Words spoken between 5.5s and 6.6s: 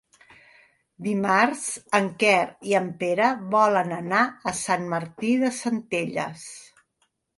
Centelles.